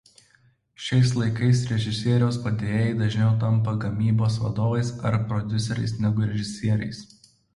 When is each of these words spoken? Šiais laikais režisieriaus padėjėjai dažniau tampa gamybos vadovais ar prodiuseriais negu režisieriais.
Šiais 0.85 1.09
laikais 1.17 1.59
režisieriaus 1.71 2.39
padėjėjai 2.45 2.95
dažniau 3.03 3.29
tampa 3.45 3.75
gamybos 3.85 4.39
vadovais 4.47 4.91
ar 5.11 5.19
prodiuseriais 5.33 5.97
negu 6.07 6.27
režisieriais. 6.33 7.05